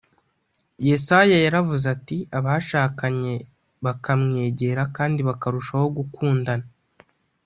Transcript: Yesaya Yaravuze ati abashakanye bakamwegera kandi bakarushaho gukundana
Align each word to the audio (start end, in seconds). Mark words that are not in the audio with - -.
Yesaya 0.87 1.37
Yaravuze 1.45 1.85
ati 1.95 2.17
abashakanye 2.37 3.33
bakamwegera 3.85 4.81
kandi 4.97 5.19
bakarushaho 5.27 5.85
gukundana 5.97 6.65